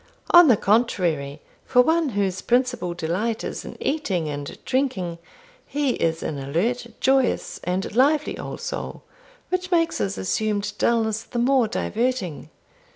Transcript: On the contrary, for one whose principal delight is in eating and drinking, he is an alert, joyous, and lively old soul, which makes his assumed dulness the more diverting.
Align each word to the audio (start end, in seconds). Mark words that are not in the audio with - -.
On 0.31 0.47
the 0.47 0.57
contrary, 0.57 1.43
for 1.63 1.83
one 1.83 2.09
whose 2.17 2.41
principal 2.41 2.95
delight 2.95 3.43
is 3.43 3.63
in 3.63 3.77
eating 3.79 4.27
and 4.27 4.57
drinking, 4.65 5.19
he 5.67 5.91
is 5.91 6.23
an 6.23 6.39
alert, 6.39 6.87
joyous, 6.99 7.59
and 7.65 7.95
lively 7.95 8.35
old 8.39 8.61
soul, 8.61 9.03
which 9.49 9.69
makes 9.69 9.99
his 9.99 10.17
assumed 10.17 10.73
dulness 10.79 11.21
the 11.21 11.37
more 11.37 11.67
diverting. 11.67 12.49